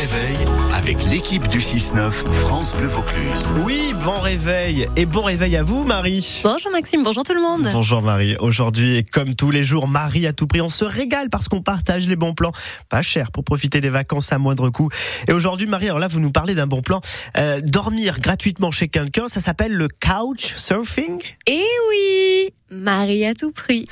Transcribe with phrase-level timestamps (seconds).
[0.00, 0.38] réveil
[0.72, 3.50] avec l'équipe du 6-9 France Bleu Vaucluse.
[3.64, 4.88] Oui, bon réveil.
[4.96, 6.40] Et bon réveil à vous, Marie.
[6.42, 7.68] Bonjour Maxime, bonjour tout le monde.
[7.70, 8.34] Bonjour Marie.
[8.38, 12.08] Aujourd'hui, comme tous les jours, Marie à tout prix, on se régale parce qu'on partage
[12.08, 12.52] les bons plans.
[12.88, 14.88] Pas cher pour profiter des vacances à moindre coût.
[15.28, 17.02] Et aujourd'hui, Marie, alors là, vous nous parlez d'un bon plan.
[17.36, 21.20] Euh, dormir gratuitement chez quelqu'un, ça s'appelle le couch surfing?
[21.46, 23.84] Et oui, Marie à tout prix.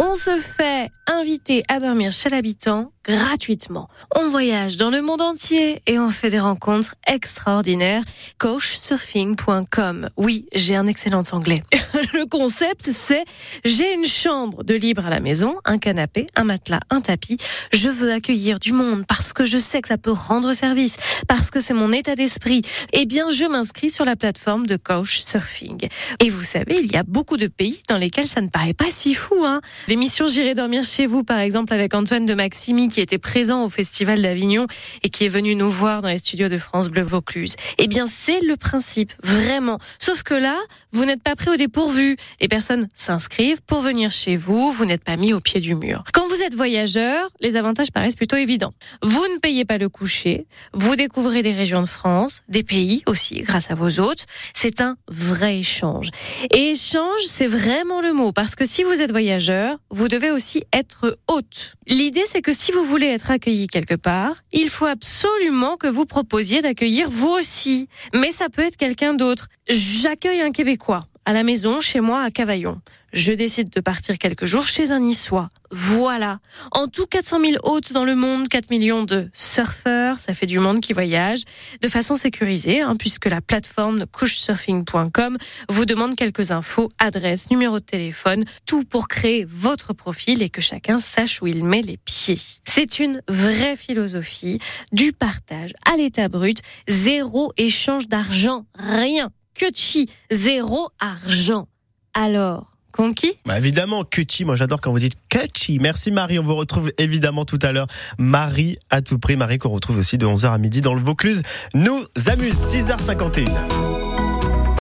[0.00, 3.88] On se fait inviter à dormir chez l'habitant gratuitement.
[4.16, 8.02] On voyage dans le monde entier et on fait des rencontres extraordinaires.
[8.38, 10.08] Couchsurfing.com.
[10.16, 11.62] Oui, j'ai un excellent anglais.
[12.14, 13.24] le concept, c'est
[13.64, 17.36] j'ai une chambre de libre à la maison, un canapé, un matelas, un tapis.
[17.72, 20.96] Je veux accueillir du monde parce que je sais que ça peut rendre service,
[21.28, 22.62] parce que c'est mon état d'esprit.
[22.92, 25.88] Eh bien, je m'inscris sur la plateforme de Couchsurfing.
[26.20, 28.88] Et vous savez, il y a beaucoup de pays dans lesquels ça ne paraît pas
[28.88, 29.44] si fou.
[29.44, 33.64] Hein L'émission J'irai dormir chez vous, par exemple, avec Antoine de Maximi, qui était présent
[33.64, 34.66] au Festival d'Avignon
[35.02, 37.56] et qui est venu nous voir dans les studios de France Bleu Vaucluse.
[37.78, 39.78] Eh bien, c'est le principe, vraiment.
[39.98, 40.56] Sauf que là,
[40.92, 42.16] vous n'êtes pas pris au dépourvu.
[42.40, 46.04] Les personnes s'inscrivent pour venir chez vous, vous n'êtes pas mis au pied du mur.
[46.12, 48.72] Quand vous êtes voyageur, les avantages paraissent plutôt évidents.
[49.02, 53.40] Vous ne payez pas le coucher, vous découvrez des régions de France, des pays aussi,
[53.40, 54.26] grâce à vos hôtes.
[54.54, 56.10] C'est un vrai échange.
[56.52, 60.62] Et échange, c'est vraiment le mot, parce que si vous êtes voyageur, vous devez aussi
[60.72, 60.83] être
[61.28, 61.74] hôte.
[61.86, 66.06] L'idée, c'est que si vous voulez être accueilli quelque part, il faut absolument que vous
[66.06, 67.88] proposiez d'accueillir vous aussi.
[68.14, 69.48] Mais ça peut être quelqu'un d'autre.
[69.68, 72.80] J'accueille un Québécois à la maison, chez moi, à Cavaillon.
[73.12, 75.50] Je décide de partir quelques jours chez un Niçois.
[75.70, 76.40] Voilà.
[76.72, 80.58] En tout, 400 000 hôtes dans le monde, 4 millions de surfeurs, ça fait du
[80.58, 81.42] monde qui voyage
[81.80, 85.36] de façon sécurisée, hein, puisque la plateforme couchsurfing.com
[85.68, 90.60] vous demande quelques infos, adresse, numéro de téléphone, tout pour créer votre profil et que
[90.60, 92.40] chacun sache où il met les pieds.
[92.64, 94.58] C'est une vraie philosophie
[94.92, 99.30] du partage à l'état brut, zéro échange d'argent, rien.
[99.54, 101.68] Que chi, zéro argent.
[102.12, 104.44] Alors, Conquis bah Évidemment, Cutie.
[104.44, 105.80] Moi, j'adore quand vous dites Cutie.
[105.80, 106.38] Merci Marie.
[106.38, 107.88] On vous retrouve évidemment tout à l'heure.
[108.18, 109.36] Marie à tout prix.
[109.36, 111.42] Marie qu'on retrouve aussi de 11h à midi dans le Vaucluse.
[111.74, 114.13] Nous amuse 6h51.